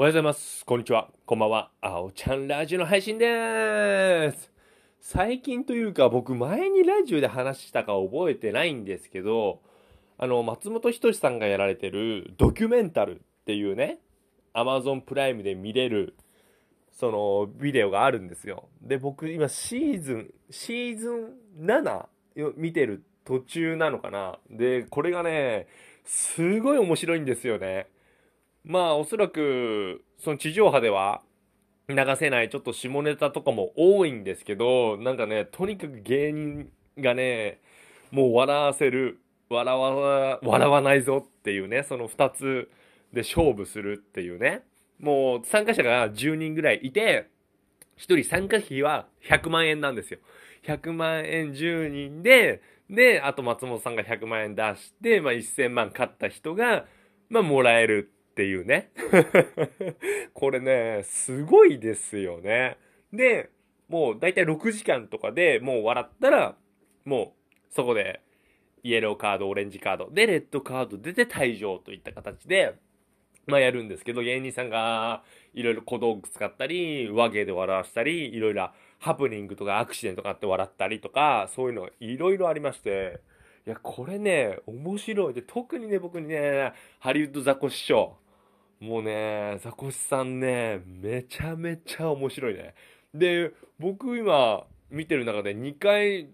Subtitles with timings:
[0.00, 0.64] おはようございます。
[0.64, 1.10] こんにちは。
[1.26, 1.72] こんばんは。
[1.80, 4.52] あおちゃんラジオの配信でーす。
[5.00, 9.60] 最近というか僕前にラジオで話したか覚えてないんですけど、
[10.16, 13.98] あの、松本人志さんがやられてるドキュメンタルっていうね、
[14.54, 16.14] Amazon プライムで見れる、
[16.92, 18.68] そのビデオがあるんですよ。
[18.80, 22.06] で、僕今シーズン、シーズン7
[22.36, 24.38] よ見てる途中なのかな。
[24.48, 25.66] で、これがね、
[26.04, 27.88] すごい面白いんですよね。
[28.68, 31.22] まあおそらくその地上波では
[31.88, 36.68] 流せないちょっと下ネタとかも多いんですけどなんかねとにかく芸人
[36.98, 37.60] がね
[38.10, 42.70] もう笑わせる笑わ笑わないぞっていうねその2つ
[43.14, 44.62] で勝負するっていうね。
[45.00, 47.28] もう参加者が10人ぐらいいて
[47.98, 50.18] 1人参加費は100万円なんですよ。
[50.64, 56.84] 100万円10人でであと松本さんが100万円出して、まあ、1000万勝った人が
[57.30, 58.92] まあもらえるっていうね。
[60.32, 62.76] これね、すごいですよね。
[63.12, 63.50] で、
[63.88, 66.56] もうだいたい6時間とかでもう笑ったら、
[67.04, 68.20] もうそこで
[68.84, 72.76] イエローカード、オレンジカード、で、レッドカード出て退場といった形で、
[73.48, 83.20] まあやるんですけど、芸人さんがいろいろ小道具使ったり、和芸で笑わしたり、いろいろハプニングとかアクシデントがあって笑ったりとか、そういうのいろいろありまして、
[83.66, 85.34] いや、これね、面白い。
[85.34, 88.27] で、特にね、僕にね、ハリウッドザコシショウ。
[88.80, 92.74] もうね、ザコシさんね、めちゃめちゃ面白いね。
[93.12, 96.28] で、僕今見てる中で2回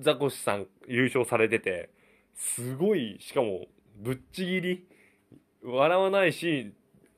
[0.00, 1.90] ザコシさん優勝されてて、
[2.34, 4.86] すごい、しかもぶっちぎり、
[5.62, 6.72] 笑わないし、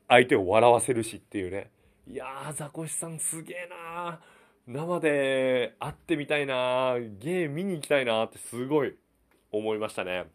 [0.07, 1.71] 相手を笑わせるしっていうね。
[2.07, 4.19] いやー、ザコシさんすげえなー
[4.67, 8.95] 生で会ってみたいなーゲー見に行きたいなーってすごい
[9.51, 10.27] 思いましたね。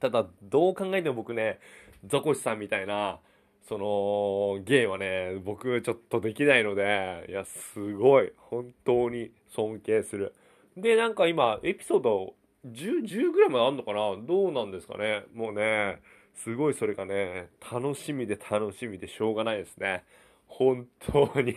[0.00, 1.58] ただ、どう考えても僕ね、
[2.06, 3.20] ザコシさんみたいな、
[3.66, 10.34] その、ゲイはね、僕ちょっとできないので、いや、すごい、本当に尊敬する。
[10.76, 12.34] で、なんか今、エピソード
[12.66, 14.16] 10、10ぐらいまであるのかな？
[14.26, 15.24] どうなんですかね？
[15.34, 16.00] もうね、
[16.34, 20.04] すごいそれがね、楽しみで楽しみでしょうがないですね。
[20.46, 21.54] 本当に。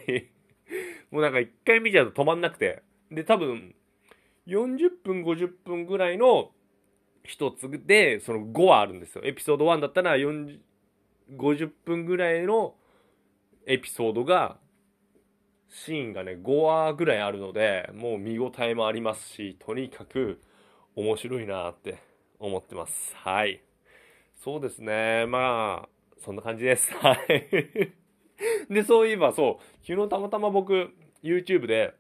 [1.12, 2.84] もうなんか一回見ちゃうと止まんなくて。
[3.10, 3.74] で、多分、
[4.48, 6.52] 40分、50分ぐらいの
[7.24, 9.24] 一つで、その5はあるんですよ。
[9.24, 10.18] エピソード1だったら、
[11.36, 12.76] 50分ぐらいの
[13.66, 14.58] エピソードが、
[15.70, 20.42] シーンがね、5話ぐらいあるので、もう見応えもありますし、とにかく
[20.96, 22.02] 面白いなって
[22.40, 23.14] 思ってます。
[23.16, 23.62] はい。
[24.36, 25.26] そうですね。
[25.26, 25.90] まあ、
[26.24, 26.94] そんな感じです。
[26.96, 28.74] はい。
[28.74, 30.94] で、そういえばそう、昨日たまたま僕、
[31.24, 31.94] YouTube で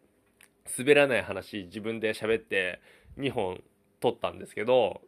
[0.77, 2.79] 滑らない話自分で喋って
[3.17, 3.61] 2本
[3.99, 5.01] 撮ったんですけど、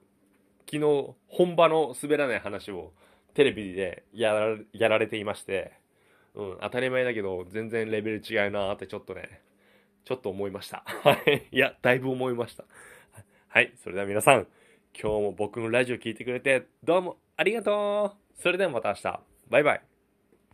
[0.66, 2.94] 昨日本場の滑らない話を
[3.34, 5.74] テレビでやらやられていまして、
[6.36, 9.42] うん、当たり前だけど全然レベル違うなーってちょっとね、
[10.06, 10.84] ちょっと思いました。
[11.04, 11.48] はい。
[11.52, 12.66] いや、だいぶ思いました。
[13.48, 13.74] はい。
[13.82, 14.48] それでは皆さん、
[15.00, 19.20] 今日も僕のラジオ聴いてくれてどうもありがとうそれではまた明日。
[19.50, 19.89] バイバイ。